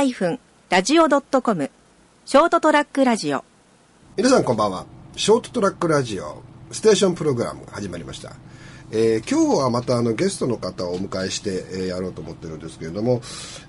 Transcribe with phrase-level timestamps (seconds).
[0.00, 1.70] ST-radio.com
[2.24, 3.44] ショートトラックラジオ。
[4.16, 4.86] 皆さんこんばんは。
[5.14, 8.32] ショートトラックラジオステーションプログラム始まりました、
[8.92, 13.20] えー今日はまたあのゲストの方をお迎えして、えーやろうと思ってるんですけれども、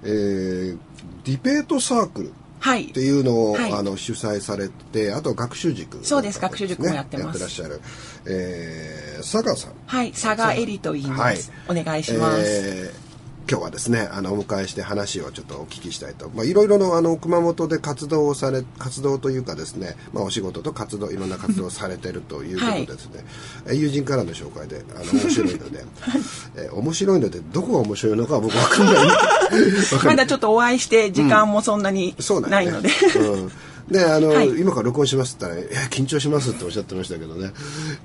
[0.04, 0.77] えー
[1.25, 2.86] ディベートサークルっはい。
[2.88, 3.02] て。
[3.02, 3.73] いうのを、はい。
[3.73, 6.39] あの主催されてあと学習塾の方そうです。
[6.39, 7.25] 学習塾もやってます。
[7.25, 7.81] やってらっしゃる、
[8.25, 9.73] えー、佐川さん。
[9.86, 10.11] はい。
[10.13, 11.52] 佐賀エリと言います。
[11.67, 12.41] お願いします。
[12.41, 13.10] えー
[13.51, 23.25] 今日はですねあのお迎えして話をちょっとお聞きしたいと、まあ、いろいろのあの熊本で活動をされ活動というかですね、まあ、お仕事と活動いろんな活動をされてるということでですね、
[23.67, 25.83] え友人からの紹介であの面白いので、
[26.55, 30.05] えー面白いのでどこが面白いのかは僕分かんないわかんない。
[30.07, 32.89] まだちょっとお会いして時間もそんなに そうないので。
[33.17, 33.52] うん
[33.92, 34.50] であの、はい。
[34.50, 37.52] 今から録音しますって言ったら「え緊張します」っておっしゃってましたけどね。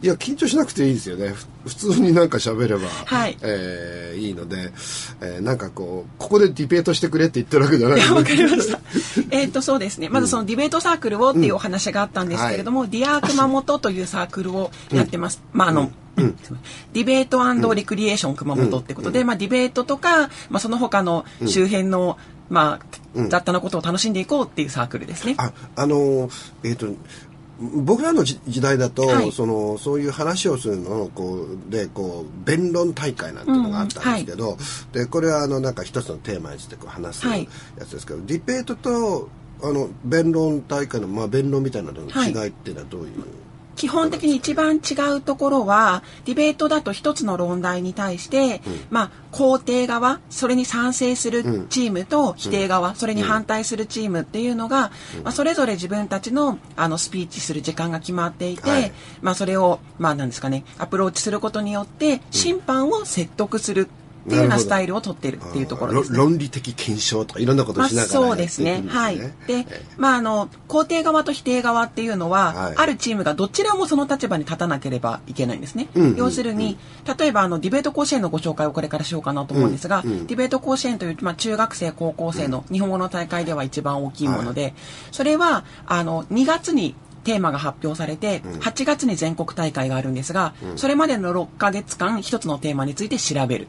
[0.03, 1.29] いや緊張しなくていいですよね。
[1.29, 3.39] ふ普通になんか喋れば、はい。
[3.43, 4.73] えーいいので、
[5.21, 8.81] えーなんかこうここでディベートしてくれって言ってるわけじゃないわかりました。
[9.31, 10.09] えっと、そうですね。
[10.09, 15.43] まずそのディベートサークルをっていうお話があったんですけれども、 DEAR 熊本というサークルをやってます。
[15.53, 16.59] まあ、あの、すいません
[16.93, 25.35] ディベートリクリエーション熊本ってことで、まあ、ディベートとか、まあ、その他の周辺の、まあ、雑多なことを楽しんでいこうっていうサークルですね。
[25.39, 26.29] ああの
[26.65, 26.87] えっ、と
[27.59, 29.33] 僕らの時時代だと、はい。
[29.33, 34.59] そのそういう話をするのをこうでこう弁論大会なんていうのがあったんですけど、
[34.93, 37.49] でこれはあのなんか一つのテーマについてこう話すやはい。
[37.81, 39.31] つですけど、ディベートと
[39.63, 43.25] あの弁論大会の、まあ、弁論みたいなのの違いっていうのはどういう、
[43.77, 48.61] 基本的に一番違うところはディベートだと一つの論題に対して、
[48.91, 54.91] まあ肯定側それに賛成するチームと否定側、それに反対するチームっていうのが、
[55.23, 58.93] まあ、それぞれ自分たちのあのスピーチする時間が決まっていて、はい。
[59.21, 63.89] まあそれをまあなんですかねアプローチすることによって審判を説得する
[64.27, 66.19] っていうようなスタイルを取ってるっていうところですね。
[66.19, 68.83] ろ論理的検証とかいろんなことをまあ、しながらそうですね。
[68.89, 69.19] はい。
[69.19, 69.67] でえ、
[69.97, 75.89] まあ、あの、肯定側と否定側っていうのは、はいあるチームがどちらもその立場に立たなければいけないんですね。
[75.95, 76.77] うんうんうん要するに、
[77.19, 84.75] 例えば、あの、ディベート甲子園のご紹介をこれからしようかなと思うんですが、うんうんディベート甲子園という、まあ、中学生、高校生の日本語の大会では一番大きいもので、
[85.13, 86.95] それは、あの、2月に、
[87.27, 93.67] テーマが発表されて、8月に全国大会があるんですが、それまでの6ヶ月間一つのテーマについて調べる。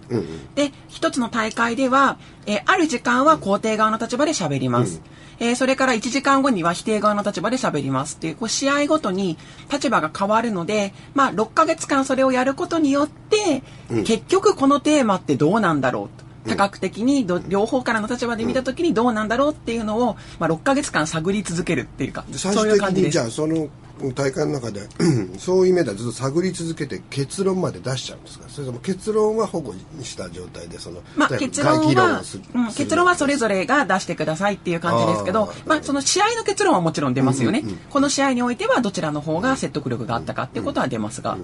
[0.56, 5.02] で、一つの大会では、えーある時間は肯定側の立場で喋ります。
[5.40, 9.38] えーそれから1時間後には否定側の立場で喋りますっていう、こう試合ごとに
[9.72, 13.64] 立場が変わるので、まあ6ヶ月間それをやることによって、
[14.04, 16.27] 結局このテーマってどうなんだろうと。
[16.48, 23.12] 多角的にど両方からの立場で見た時にどうなんだろうっていうのを、まあ、6ヶ月間探り続けるっていうかそういう感じです。
[23.14, 23.68] じゃあその
[24.14, 24.82] 大会の中で
[25.38, 32.22] そういう意味ではずっと探り続けて結論まで出しちゃうんですかそれとも結論は保護した状態でそのまあ、結論は
[32.54, 41.38] うん、結論はそれぞれが出してくださいっていう感じですけどまあ、その試合の結論はもちろん出ますよね、うんうんうんこの試合においてはどちらの方が説得力があったかっていうことは出ますが、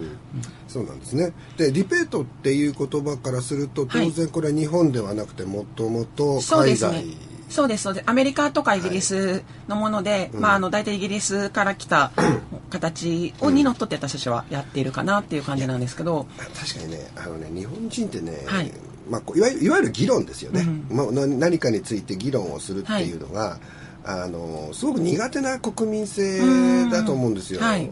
[0.68, 1.34] そうなんですね。
[1.58, 8.03] でディベートっていう言葉からすると当然これは日本ではなくてもともとそうで海外すねそうですそうです。
[8.09, 12.12] アメリカとかイギリスのもので、まああの大体イギリスから来た
[12.72, 16.25] 形をにのっとって私たちはやっているかなっていう感じなんですけど、
[16.59, 18.72] 確かにねあのね日本人ってね、はい。
[19.08, 23.59] まあ、いわゆるいわゆる議論ですよね、まあ、な何かについて議論をするっていうのが、
[24.03, 27.59] あのすごく苦手な国民性だと思うんですよ。
[27.59, 27.91] うんはい。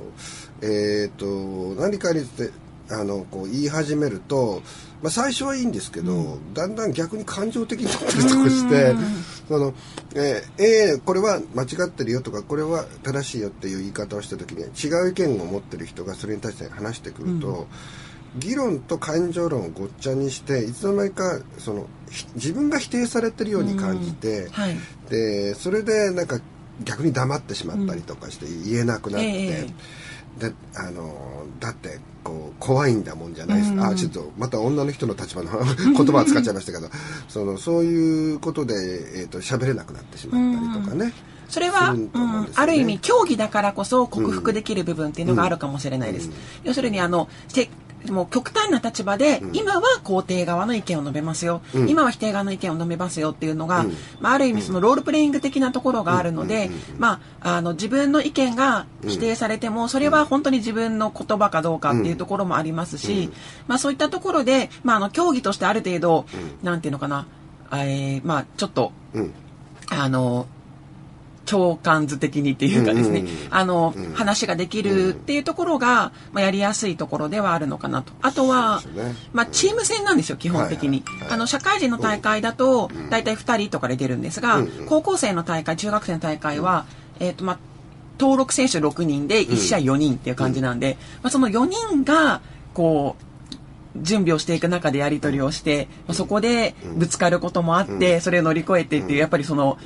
[0.64, 1.26] えっ、と
[1.80, 2.54] 何かについて
[2.90, 4.64] あのこう言い始めると、
[5.02, 8.96] まあ、最初はいいんですけど、だんだん逆に感情的になったりとかして、
[9.48, 9.74] その
[10.16, 17.68] えーえーこれは間違ってるよとかこれは正しいよっていう言い方をした時に違う意見を持ってる人がそれに対して話してくると、
[18.38, 24.76] 議論と感情論をごっちゃにしていつの間にかそのひ自分が否定されてるように感じて、はい。
[25.10, 26.40] でそれでなんか
[26.84, 29.68] 逆に黙ってしまったりとかして言えなくなって、え
[30.40, 36.90] であのだってこう怖いんだもんじゃないですか、あちょっとまた女の人の立場の 言葉を使っちゃいましたけど。
[37.28, 38.74] そのそういうことで、
[39.22, 41.14] えー、と喋れなくなってしまったりとかね。
[41.50, 46.30] それは、すると思うんある意味競技だからこそ克服できる部分っていうのがあるかもしれないです。
[46.64, 47.70] 要するにあのせ
[48.10, 53.86] もう極端な立場で、今は肯定側の意見を述べますよ、今は否定側の意見を述べますよっていうのが、
[54.20, 63.32] まあ、ある意味そのロールプレイング的なところがあるので、まあ、あの自分の意見が否定されても、それは本当に自分の言葉かどうかっていうところもありますし、
[63.68, 66.26] まあ、そういったところで、まあ、あの競技としてある程度、
[66.64, 67.28] なんていうのかな、
[67.74, 69.34] えーまあ、ちょっとうん。
[69.94, 70.48] あの
[71.52, 78.14] 長官図的にっていうかですね、あの、話ができるっていうところが、まあ、やりやすいところではあるのかなと。
[78.22, 78.82] あとは
[79.34, 81.04] まあ、チーム戦なんですよ、基本的に。
[81.30, 86.86] あの、社会人の大会だと、大体2人とかで出るんですが、高校生の大会、中学生の大会は、
[87.20, 87.60] えっ、と、まあ、
[88.18, 92.40] 登録選手6人で1試合4人っていう感じなんで、まあ、その4人が、
[92.74, 93.24] こう、
[93.98, 99.78] 準備をしていく中でやり取りをして、まあ、そこでぶつかることもあって、それを乗り越えてっていう、やっぱりその、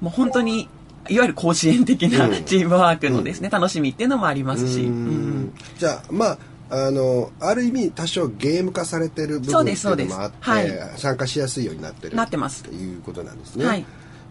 [0.00, 0.68] もう本当に、
[1.08, 5.40] いわゆる甲子園的なチームワークのですね、楽しみっていうのもありますし、ううん。
[5.46, 6.38] んじゃあまあ
[6.70, 10.70] あのある意味多少ゲーム化されてる部分っていうのもあって、はい。
[10.96, 13.66] 参加しやすいようになってるなってますっていうことなんですね。
[13.66, 13.84] はい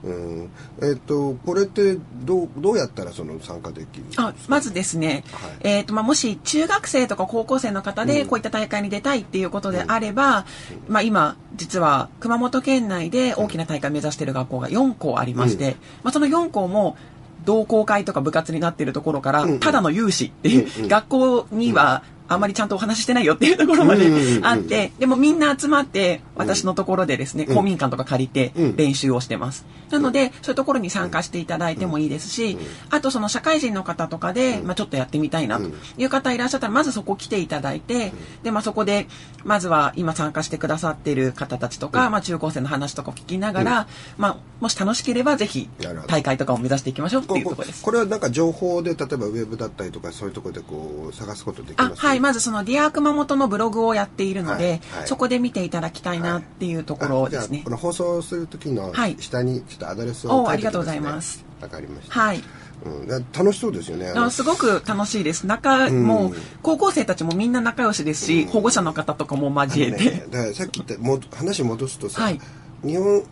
[0.03, 0.49] うん。
[0.81, 5.51] えっ、とこれってどうどうやったらその参加できるあまずですね、はい。
[5.61, 10.45] えーとまあ、もし中学生とか高校生の方でこういった大会に出たいっていうことであれば、
[10.87, 15.71] まあ、今実は熊本県内で大きな大会を目指している学校が4校ありまして、うん。
[16.03, 16.97] まあ、その4校も
[17.45, 19.59] 同好会とか部活になっているところから、うん。
[19.59, 20.87] ただの有志っていう、うんうん。
[20.89, 22.03] 学校には
[22.33, 24.09] あまりちゃんとお話ししてないよっていうところまで
[24.41, 27.55] あって、でもみんな集まって私のところでですね、うん。
[27.55, 28.75] 公民館とか借りてうん。
[28.75, 29.65] 練習をしてます。
[29.89, 32.57] なので、そういうところに参加していただいてもいいですし、
[32.89, 38.13] あとその社会人の方とかで、まあちょっとやってみたいなという方いらっしゃったら、まずそこ来ていただいて、
[38.43, 39.07] で、まあそこで、
[39.43, 43.87] まずは今参加してくださっている方たちとか、まあ中高生の話とかを聞きながら、
[44.17, 45.67] まあもし楽しければぜひ
[46.07, 47.83] 大会とかを目指していきましょうってこいうところです。
[47.83, 55.07] これはなんか情報で例えばウェブだったりとかそういうところでこう探すことできますあはい、まずその DEAR 熊本のブログをやっているので、はいはい。
[55.07, 57.61] そこで見ていただきたいなっていうところですね。
[57.63, 57.69] こ。
[57.69, 59.17] の放送する時のはい。
[59.19, 60.43] 下にちょっとアドレスをね。
[60.43, 61.43] おありがとうございます。
[61.61, 62.43] わかりました、はい。
[62.83, 64.11] うん、だ楽しそうですよね。
[64.15, 65.45] あすごく楽しいです。
[65.45, 66.03] 仲、ん。
[66.03, 70.03] もう、高校生たちもみんな仲良しですし、保護者の方とかも交えて。
[70.03, 72.39] ね、だからさっき言ったも話戻すとさ、はい。
[72.83, 73.23] 日本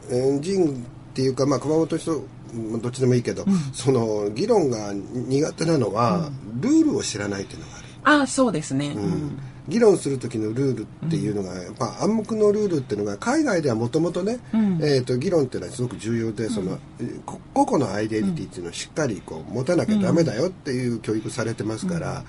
[0.42, 7.89] 人っていうか、まあ、熊本の人まあどっちでもいいけど、その議論が苦手なのは、ルールを知らないっていうのがある。
[8.04, 8.94] あそうですね。
[8.96, 9.10] ううん。
[9.10, 14.80] ん議論する時のルールっていうのが、やっぱ暗黙のルールっていうのが海外ではもともとね、うん。
[14.82, 16.80] えー、と議論っていうのはすごく重要で、その
[17.26, 22.24] こ個々のアイデンティティっていうのをしっかりこう持たなきゃダメだよっていう教育されてますから、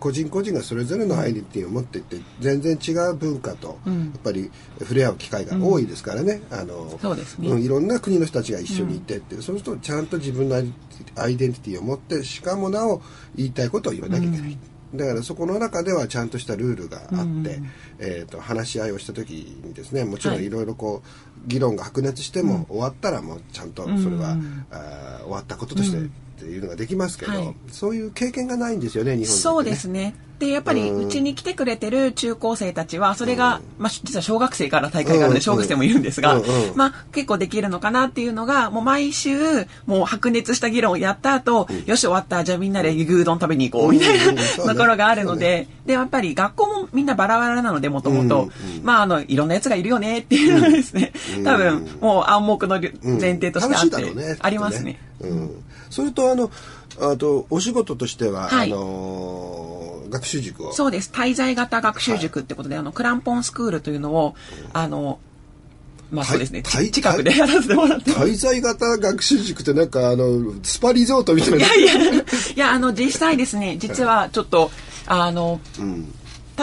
[0.00, 4.12] 個人個人がそれぞれのアイデンティティを持っていって全然違う文化とやうん。
[4.16, 4.50] っぱり
[4.80, 7.52] 触れ合う機会が多いですからね、あのそうですね。
[7.52, 10.72] んいろんな国の人たちが一緒にいてって、そうするとちゃんと自分のアイ
[11.16, 13.02] アイデンティティを持ってしかもなお
[13.34, 14.58] 言いたいことを言わなきゃいけない。
[14.94, 17.42] だからそこの中ではちゃんとしたルールがあって、うん
[17.98, 19.30] えー、と話し合いをした時
[19.64, 20.46] にですねもちろんはい。
[20.46, 24.66] いろいろこう議論が白熱しても終わったらもうちゃんとそれは、うん。
[24.70, 27.54] あー終わったこととしてうんっていうのができますけど、はい。
[27.72, 29.40] そういう経験がないんですよね日本ね。
[29.40, 30.14] そうですね。
[30.38, 31.06] で、やっぱり、うん。
[31.06, 44.36] うちに来てくれてる中高生たちは、それが、まあ、実は小学生から大会があるのうんで、小学生もいるんですがうんうん、まあ、結構できるのかなっていうのが、もう毎週、もう白熱した議論をやった後、よし終わった、じゃあみんなで牛丼食べに行こう、みたいうんうん。
[44.66, 53.20] なところがあるので、で、やっぱり学校もみんなバラバラなので、もともとうんうん、まあ、あの、いろんな奴がいるよねっていうのがですねうん、多分、もう暗黙のうん。
[53.20, 55.00] 前提としてあっ楽しいだろうねて、ありますね。
[55.20, 56.50] うん、それとあの
[57.00, 59.76] あとお仕事としては、はいあのー
[60.08, 61.10] 学習塾をそうです。
[61.12, 64.36] 滞在型学習塾ってことで、あの、クランポンスクールというのを、
[64.72, 65.18] あの、
[66.12, 68.12] まあそうですね、近くでやらせてもらって。
[68.12, 71.56] 滞在型学習塾ってなんかあのスパリゾートみたいな。
[71.56, 72.24] いやいや、い
[72.54, 74.70] や、あの、実際ですね、実はちょっと、
[75.06, 76.12] あの、うん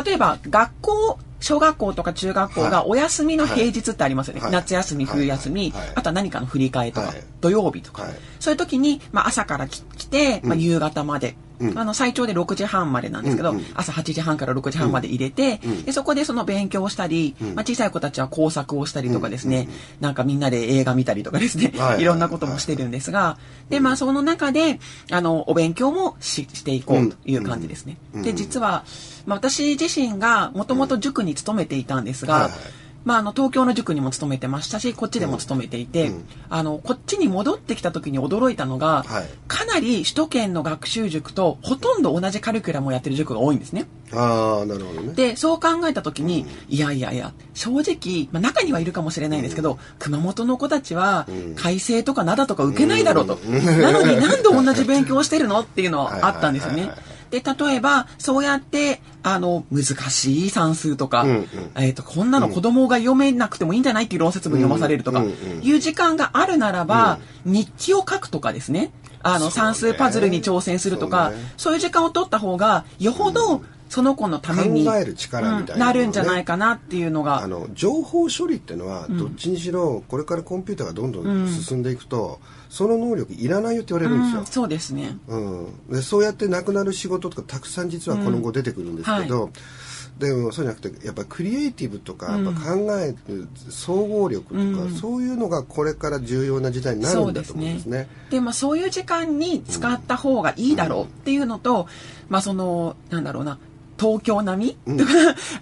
[0.05, 2.71] 例えば学校、小学校とか中学校はい。
[2.71, 4.41] がお休みの平日ってありますよね。
[4.41, 4.51] はい。
[4.51, 5.17] 夏休み、はい。
[5.17, 5.91] 冬休み、はい。
[5.95, 7.23] あとは何かの振り替えとか、はい。
[7.41, 8.13] 土曜日とか、はい。
[8.39, 11.35] そういう時に、まあ、朝からき来て、まあ、夕方まで、
[11.71, 11.79] うん。
[11.79, 13.65] あの最長で6時半までなんですけど、うんうん。
[13.73, 15.83] 朝8時半から6時半まで入れて、うん。
[15.83, 17.55] でそこでその勉強をしたり、うん。
[17.55, 19.67] まあ、小さい子たちは工作をしたりとかですね、
[19.99, 23.37] なんかみんなで映画見たりとかですね、はいいろんなこともしてるんですが、
[23.69, 24.79] で、まあ、その中で、
[25.11, 27.97] あの、お勉強もししていこうという感じですね。
[28.13, 28.21] うん。
[28.23, 28.83] で、実は、
[29.25, 32.51] まあ、私自身がもともと塾に勤めていたんですが、はいはい
[33.05, 36.25] まあ、あの、東京の塾にも勤めてましたし、こっちでも勤めていて、うん。
[36.49, 39.29] あの、こっちに戻ってきた時に驚いたのが、はい。
[39.47, 43.87] かなり首都圏の学習塾とほとんど同じカリキュラムをやってる塾が多いんですね。
[44.13, 45.13] ああなるほどね。
[45.13, 53.35] で、そう考えた時に、いやいやいや、正直、まあ、中にはいるかもしれないんですけど、熊本の子たちはうん、改正とか灘とか受けないだろうと。
[53.35, 53.81] うん。
[53.81, 55.59] なのになんで同じ勉強をしてるの？
[55.61, 56.81] っていうのはあったんですよね。
[56.81, 57.12] はいはいはいは。
[57.33, 61.47] で、例えば、そうやって、あの、難しい算数とか、うんうん。
[61.77, 65.25] えっ、と、こんなの子供が読めなくてもいいんじゃないっていう論説文読まされるとか、
[65.63, 68.91] いう時間があるならば、日記を書くとかですね、
[69.23, 71.53] あの、算数パズルに挑戦するとか、そうね。
[71.57, 73.63] そういう時間を取った方が、よほど
[73.93, 75.91] その子のために考える力みたいなね。
[75.91, 77.43] うんなるんじゃないかなっていうのが。
[77.43, 84.39] あの情報処理っていうのはどっちにしろこれからコンピューターがどんどん進んでいくと、その能力いらないよって言われるんですよ。
[84.39, 85.15] うん、そうですね。
[85.27, 89.51] うん、でそうやってなくなる仕事とかたくさん実はこの後出てくるんですけど、
[90.17, 94.95] でもそうじゃなくてやっぱクリエイティブとかやっぱ考える総合力とか、うん。
[94.95, 98.07] そういうのがこれから重要な時代になるんだと思うんですね。
[98.31, 101.87] でまあそういう時間に使った方がいいだろうっていうのと、
[102.29, 103.59] まあそのなんだろうな
[103.99, 105.11] 東京並み、とか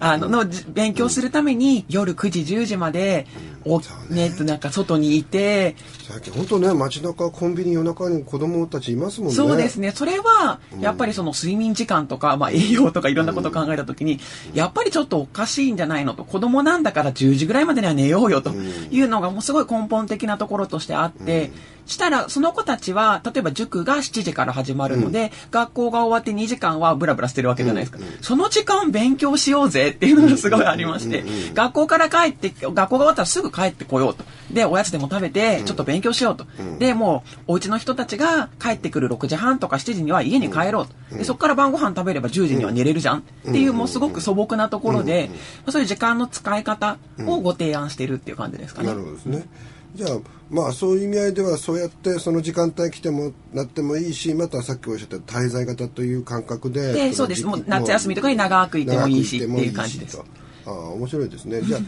[0.00, 3.26] あののじ勉強するために夜9時10時まで、
[3.64, 4.30] おそうね。
[4.40, 5.76] なんか外にいて、
[6.08, 9.34] 最近本当ね街中コンビニ夜中に子供たちいますもんね。
[9.34, 9.92] そうですね。
[9.92, 14.20] それはやっぱりその睡眠時間とか、まあ、栄養とかいろんなことを考えた時に、
[14.54, 21.50] やっぱりちょっとおかしいんじゃないのと子供なんだから10時ぐらいまでには寝ようよというのがもうすごい根本的なところとしてあって、
[21.84, 34.24] したらその子たちは例えば塾が7時から始まるので、学校が終わって2時間はブラブラしてるわけじゃないですか、その時間勉強しようぜっていうのがすごいありまして、学校から帰って学校が終わったらすぐ帰ってこようと。
[34.50, 36.46] でおやつでも食べてちょっと勉強しようと、
[36.78, 43.18] でもうお家の人たちが帰ってくる6時半とか7時には家に帰ろうと、でそこから晩ご飯食べれば10時には寝れるじゃん。
[43.18, 45.36] っていうもうすごく素朴なところで、ま
[45.68, 48.88] あそういう時間の使い方をご提案してるっていう感じですかね。
[48.88, 49.46] なるほどですね。
[49.94, 50.10] じゃあ
[50.50, 57.44] まあそういう意味合いではそうやってその時間帯来てもなってもいいしまたさっきおっしゃった滞在型という感覚ででそうです。
[57.44, 60.18] もう夏休みとかに長くいてもいいしっていう感じです
[60.66, 61.62] ああ面白いですね。
[61.62, 61.78] じゃ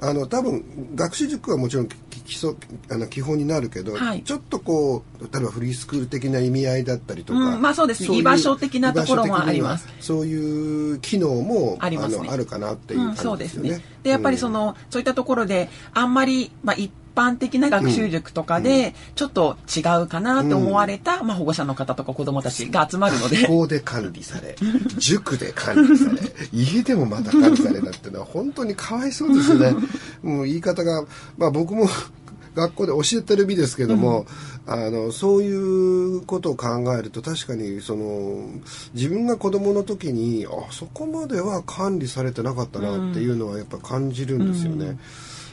[0.00, 0.64] ああの多分
[0.94, 2.54] 学習塾はもちろんき基礎
[2.90, 4.22] あの基本になるけど、はい。
[4.22, 8.08] ちょっとこう例えばフリースクール的な意味合いだったりとか、うんまあそうです。
[8.08, 9.88] ねい居場所的なところもあります。
[10.00, 12.26] そういう機能もありますね。
[12.26, 13.84] のあるかなっていううん、感そうでねじですすよね。。
[14.02, 23.36] でやっぱりその、そういったところであんまり、まあ、一般的な学習塾とかでちょっと違うかなと思われた、まあ、保護者の方とか子どもたちが集まるので。
[23.42, 24.56] 学校で管理され
[24.98, 26.18] 塾で管理され
[26.52, 29.74] 家でもまた管理されたっていうのは本当にかわいそうですよね。
[30.22, 31.04] もう言い方が
[31.36, 31.88] まあ僕も
[32.54, 34.26] 学校で教えてる身ですけども、
[34.66, 38.48] あのそういうことを考えると確かにその
[38.94, 44.96] 自分が子供の時にあそこまでは管理されてなかったなっていうのはやっぱ感じるんですよね。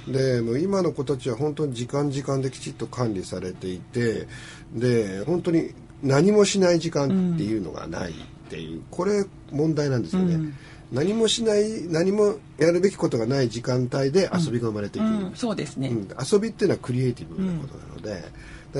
[0.08, 4.27] でもう今の子たちは本当に時間時間できちっと管理されていて
[4.74, 8.13] で本当に何もしない時間っていうのがないっ
[8.50, 10.53] ていう、これ問題なんですよね、
[10.91, 16.08] 何もしない何もやるべきことがない時間帯で遊びが生まれていく、うん、そうですね、うん。
[16.22, 18.29] 遊びっていうのはクリエイティブなことなので、だか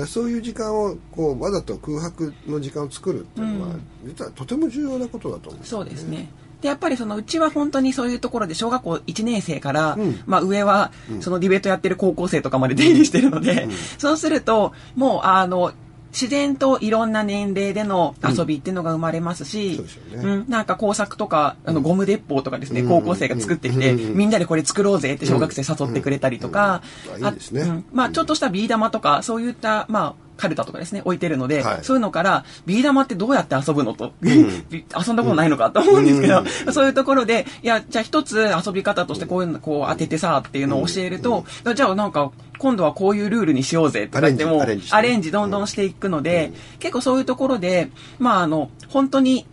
[0.00, 6.28] らそういう時間をこうわざと空白の時間を作るっていうのは、実はとても重要なことだと思うんそうですね。
[6.62, 10.22] でやっぱりそのうちは本当にそういうところで小学校1年生から、ん。
[10.26, 15.72] まあ上はそのディベートやってる高校生とかまで出入りしてるので、そうするともうあの
[16.12, 20.36] 自然といろんな年齢での遊びっていうのが生まれますし、そうですよね。
[20.36, 22.88] んなんか工作とかあのゴム鉄砲とかですね、うん。
[22.88, 24.16] 高校生が作ってきて、うん。
[24.16, 26.82] みんなでこれ作ろうぜって小学生誘ってくれたりとか、
[27.16, 27.24] うん。
[27.24, 27.38] あね。
[27.52, 27.84] うん。
[27.92, 31.84] まあちょっとしたビー玉とかそういったまあカルタとかですね置いてるので、はい。
[31.84, 41.44] そういうのからビー玉ってどうやって遊ぶのと、 遊んだことないのか と思うんですけど、 そういうところでいやじゃあ一つ遊び方としてこういうのこう当ててさっていうのを教えると、
[41.76, 49.46] じゃあなんか今度はこういうルールにしようぜとか言ってもアレンジどんどんしていくので、結構そういうところでまああの本当に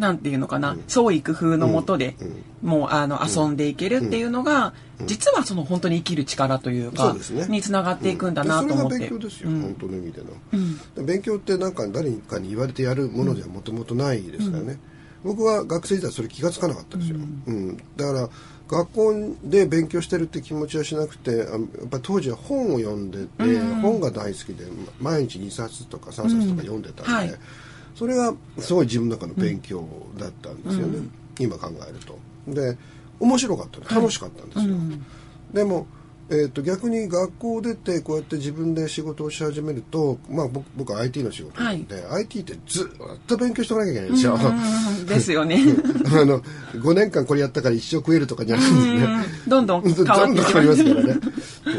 [0.00, 2.16] なんていうのかな、創意工夫のもとで、
[2.62, 4.72] もうあの遊んでいけるっていうのが、
[5.06, 7.46] 実はその本当に生きる力というかそうですね。
[7.48, 9.62] につながっていくんだなと思って、でそれが勉強ですよ、うん。
[9.62, 14.78] 本当の意味での、勉強ってなんか誰かに言われてやるものではもともとないですからね、
[15.22, 17.76] 僕は学生時代それ気がつかなかったですよ、うん。
[17.96, 18.28] だから
[18.68, 24.64] 学校で勉強してるって気持ちはしなくてあやっぱ当時は本を読んでて、本が大好きで
[24.98, 27.34] 毎日2冊とか3冊とか読んでたんで、はい
[27.94, 29.86] それがすごい自分の中の勉強
[30.18, 30.98] だったんですよね、
[31.38, 32.18] 今考えると。
[32.48, 32.76] で
[33.18, 34.76] 面白かった楽しかったんですよ、
[35.52, 35.86] でも、
[36.30, 45.60] えー、と逆に学校出てこうやって自分で仕事をし始めると、まあ、僕僕は IT の仕事なんで、IT ってずっと勉強しておかなきゃいけないんですよ、うんですよね。
[46.12, 46.40] あの
[46.74, 49.06] 5年間これやったから一生食えるとかじゃなくてね
[49.48, 51.20] どんどん変 どんどんわってき変わりますからね
[51.64, 51.72] な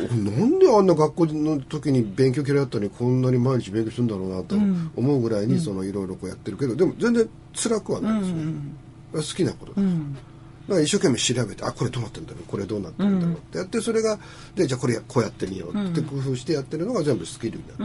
[0.45, 4.55] んであんな学校の時に勉強嫌いだったのにこんなに毎日勉強するんだろうなと
[4.95, 8.53] 思うぐらいにそのいろいろこうやってるけどでも全然辛くはないですね、
[9.13, 12.43] 好きなことだ、だから一生懸命調べてあこれどうなってんだろう？
[12.47, 13.35] これどうなってんだろう？
[13.35, 14.19] ってやってそれが
[14.55, 17.77] でじゃあこれこうやってみようって工夫してやってるのが全部スキルになっ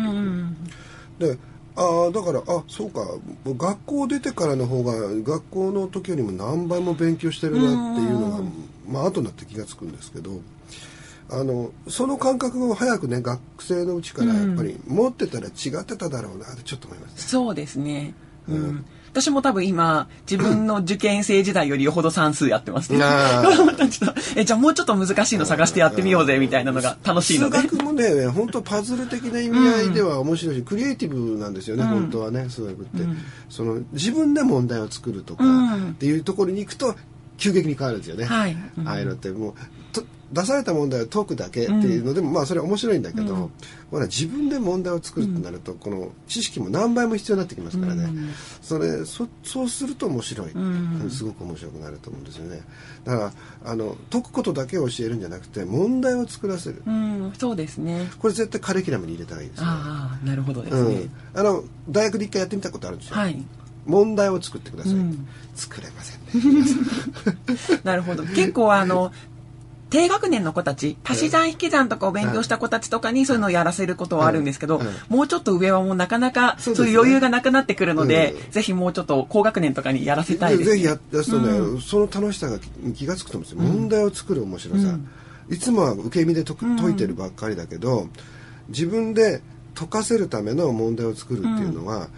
[1.18, 1.38] ていく、で
[1.76, 3.06] ああだからあそうか。
[3.46, 8.42] 学校出てからの方が学校の時よりも何倍も勉強してるなっていうのが、
[8.88, 10.30] まあ後になって気がつくんですけど
[11.28, 18.14] あのその感覚を早くね学生のうちからやっぱり持ってたら違ってただろうなってちょっと思います、そうですね。
[18.48, 18.84] うん。
[19.16, 22.92] 私も多分今、自分の受験生時代よりよほど算数やってます。
[22.92, 22.98] ね。
[24.36, 27.60] え、じゃあもうちょっと難しいの探してやってみようぜ、みたいなのが楽しいので。
[27.60, 32.88] 数学もね本当パズル的な意味合いでは面白いし、クリエイティブなんですよね、本当はね数学って、
[33.48, 35.90] その自分で問題を作るとかうん。
[35.92, 36.94] っていうところに行くと
[37.38, 38.56] 急激に変わるんですよね、はい。
[38.76, 38.86] うん。
[38.86, 39.75] ああいうのってもうと
[40.32, 43.50] 出された問題を解くだけっていうのでも、まあそれは面白いんだけど、
[43.90, 48.08] ほら自分で問題を作るってなると、この知識も何倍も必要になってきますからね、
[48.60, 50.52] それそそうすると面白い、
[51.10, 52.60] すごく面白くなると思うんですよね
[53.04, 53.32] だか
[53.64, 58.10] らあの解くことだけを教えるんじゃなくて問題を作らせる、うん、そうですね。
[58.18, 59.66] これ絶対カリキュラムに入れた方がいいですね。
[59.68, 60.94] ああ、なるほどですね
[61.34, 63.16] うん。、あの大学で一回やってみたことあるんですよ。
[63.16, 63.44] はい。
[63.86, 64.92] 問題を作ってください。
[64.94, 67.80] うん作れませんね。
[67.82, 68.24] なるほど。
[68.24, 69.10] 結構あの、
[69.88, 74.86] 低学年の子たち、足し算引き算とかを勉強した子たちとかにそういうのをやらせることはあるんですけど、うん。
[74.86, 78.50] うんもうちょっと上はもうなかなかそうういう余裕がなくなってくるので、うん。
[78.50, 80.76] ぜひもうちょっと高学年とかにやらせたいです、ね。
[80.76, 82.58] ぜひややすとね、その楽しさが
[82.94, 83.72] 気が付くと思うんですよ。
[83.72, 84.98] 問題を作る面白さ。
[85.48, 88.08] いつもは受け身で解く解いてるばっかりだけど、
[88.68, 89.42] 自分で
[89.74, 92.08] 解かせるための問題を作るっていうのは、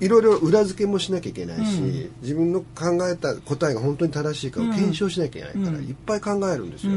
[0.00, 6.92] いろいろ裏付けもしなきゃいけないし、自分の考えた答えが本当に正しいかを検証しなきゃいけないから、いっぱい考えるんですよ。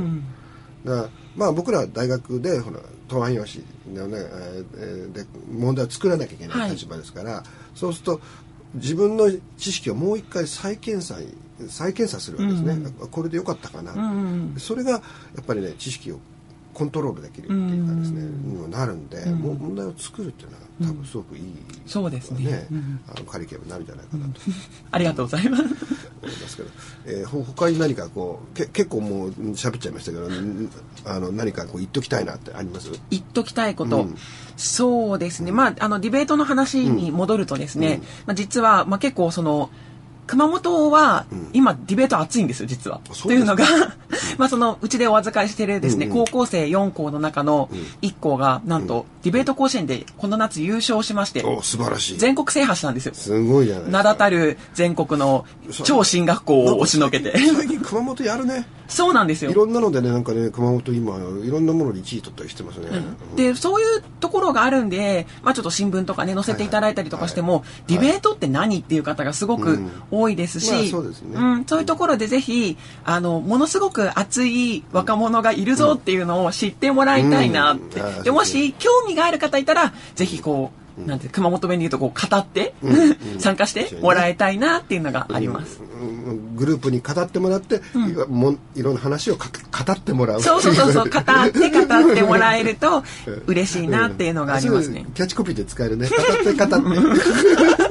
[0.86, 3.64] だからまあ僕らは大学でほら答案用紙
[3.96, 6.70] のね、えーで問題を作らなきゃいけなはい。
[6.70, 7.44] い立場ですから、
[7.76, 8.22] そうすると
[8.76, 11.20] 自分の知識をもう一回再検査
[11.70, 13.94] 再検査するわけですね、あこれでよかったかな、
[14.58, 14.98] それがや
[15.42, 16.20] っぱりね知識を
[16.76, 21.44] コントロールできるっていうかですね、にもなるんで、もう問題を作るっていうのは多分すごくいい、
[21.88, 22.68] そうですね。
[22.72, 23.00] うん。
[23.08, 24.42] あのカリキュラムになるんじゃないかなと。
[24.92, 25.64] ありがとうございます。
[25.64, 25.74] 思い
[26.38, 26.70] ますけど、
[27.06, 30.70] えーほ他に何かこうけ結構もううん喋っちゃいましたけどん
[31.06, 32.92] あの何かこう言っときたいなってあります？
[33.10, 34.16] 言っときたいこと、うん。
[34.58, 39.70] そうですね、まあ、あのディベートの話に戻るとですね、まあ、実は、まあ、結構その
[40.28, 43.00] 熊本は今ディベート熱いんですよ実は。
[43.22, 43.64] というのが
[44.38, 46.26] まあそのうちでお預かりしてるですね、うんうん。
[46.26, 47.70] 高校生4校の中の
[48.02, 52.18] 1校がなんとディベート甲子園でこの夏優勝しましてお素晴らしい。
[52.18, 53.14] 全国制覇したんですよ。
[53.14, 55.46] すごいじゃない名だたる全国の
[55.84, 57.38] 超進学校を押しのけて。
[57.38, 58.68] 最近熊本やるね。
[58.88, 59.52] そうなんですよ。
[59.52, 59.54] い。
[59.54, 62.90] ろんなのでねなんかね熊本今いろんなもので1位取ったりしてますね、
[63.36, 69.80] でそういうところがあるんで、まあ、ちょっと新聞とかね載せていただいたりとかしても、ディベートって何っていう方がすごく
[70.12, 71.40] 多いですし、うですね。
[71.40, 71.66] ん。
[71.66, 82.74] そういうところでぜひあのものすごく熱い若者がいるぞっていうのを知ってもらいたいなって、うんあーでもし興味がある方いたらぜひこう、なんて熊本弁で言うとこう語って、
[83.40, 85.80] 参加してもらいたいなっていうのがあります。
[85.80, 89.50] うんグループに語ってもらって、いわもんいろんな話をか
[89.86, 90.42] 語ってもらう。
[90.42, 93.04] そうそうそうそう 語って語ってもらえると
[93.46, 95.02] 嬉しいなっていうのがありますね。
[95.04, 95.12] そう。
[95.14, 96.08] キャッチコピーで使えるね。
[96.10, 96.76] 語って語って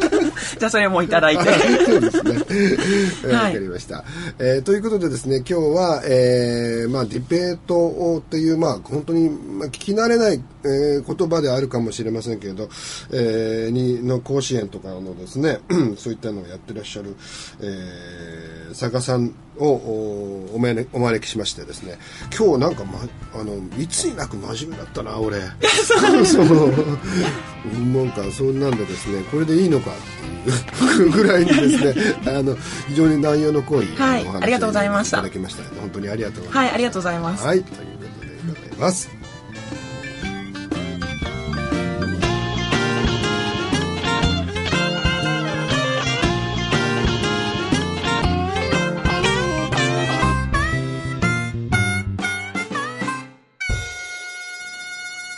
[0.65, 1.45] たそれもいただいて。
[1.85, 2.33] そうですね。
[2.33, 4.05] えーわ、はいかりました。
[4.39, 12.69] えーということでですね、今日は、えーまあ、ディベートっていう、まあ、本当に、まあ、聞き慣れない、えー言葉であるかもしれませんけれど、
[13.13, 15.61] えーに、の甲子園とかのですね、
[15.97, 17.15] そういったのをやってらっしゃる、
[17.61, 21.99] えー作家さんをおお招お招きしましてですね、
[22.37, 22.99] 今日なんか、ま、
[23.35, 25.39] あの、いつになく真面目だったな、俺。
[25.85, 25.95] そ
[26.43, 26.45] う。
[26.45, 29.95] なんか、そんなんでですね、これでいいのかっ
[30.45, 30.51] て
[31.03, 32.57] いうぐらいにですね、あの、
[32.89, 35.63] 非常に内容の濃い、はいお話ありがとうございましたいただきました。
[35.81, 36.57] 本当にありがとうございます。
[36.57, 37.47] はい、ありがとうございます。
[37.47, 39.24] はい、ということでございます。